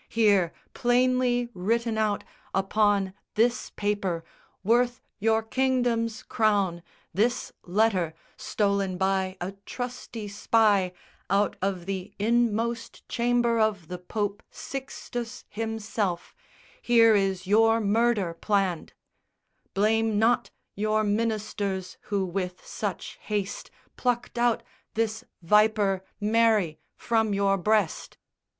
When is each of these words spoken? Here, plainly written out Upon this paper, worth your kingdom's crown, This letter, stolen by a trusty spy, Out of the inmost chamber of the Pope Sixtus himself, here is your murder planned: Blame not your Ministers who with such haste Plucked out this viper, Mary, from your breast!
Here, 0.09 0.51
plainly 0.73 1.49
written 1.53 1.95
out 1.95 2.23
Upon 2.55 3.13
this 3.35 3.69
paper, 3.75 4.23
worth 4.63 4.99
your 5.19 5.43
kingdom's 5.43 6.23
crown, 6.23 6.81
This 7.13 7.51
letter, 7.67 8.15
stolen 8.35 8.97
by 8.97 9.37
a 9.39 9.51
trusty 9.67 10.27
spy, 10.27 10.91
Out 11.29 11.55
of 11.61 11.85
the 11.85 12.15
inmost 12.17 13.07
chamber 13.09 13.59
of 13.59 13.89
the 13.89 13.99
Pope 13.99 14.41
Sixtus 14.49 15.45
himself, 15.47 16.33
here 16.81 17.13
is 17.13 17.45
your 17.45 17.79
murder 17.79 18.33
planned: 18.33 18.93
Blame 19.75 20.17
not 20.17 20.49
your 20.73 21.03
Ministers 21.03 21.97
who 22.09 22.25
with 22.25 22.65
such 22.65 23.19
haste 23.21 23.69
Plucked 23.97 24.39
out 24.39 24.63
this 24.95 25.23
viper, 25.43 26.03
Mary, 26.19 26.79
from 26.95 27.35
your 27.35 27.55
breast! 27.55 28.17